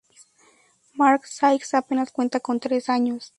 [0.95, 3.29] Mark Sykes apenas cuenta con tres años.